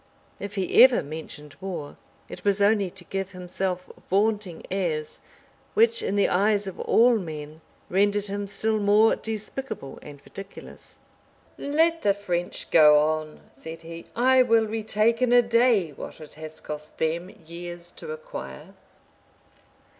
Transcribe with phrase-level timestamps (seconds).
[0.39, 1.95] If he ever mentioned war,
[2.27, 5.19] it was only to give himself vaunting airs,
[5.75, 10.97] which, in the eyes of all men, rendered him still more despicable and ridiculous.
[11.55, 16.33] "Let the French go on," said he; "I will retake in a day what it
[16.33, 18.73] has cost them years to acquire."